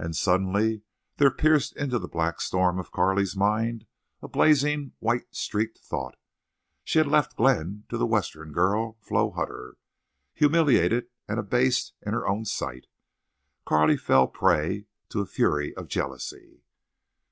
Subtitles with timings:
[0.00, 0.82] And suddenly
[1.18, 3.86] there pierced into the black storm of Carley's mind
[4.20, 9.76] a blazing, white streaked thought—she had left Glenn to the Western girl, Flo Hutter.
[10.34, 12.88] Humiliated, and abased in her own sight,
[13.64, 16.64] Carley fell prey to a fury of jealousy.